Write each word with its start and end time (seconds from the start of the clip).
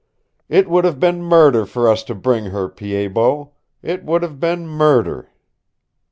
"It 0.49 0.67
would 0.67 0.83
have 0.83 0.99
been 0.99 1.21
murder 1.21 1.63
for 1.63 1.87
us 1.87 2.01
to 2.05 2.15
bring 2.15 2.45
her, 2.45 2.67
Pied 2.67 3.13
Bot. 3.13 3.49
It 3.83 4.03
would 4.03 4.23
have 4.23 4.39
been 4.39 4.65
murder!" 4.67 5.29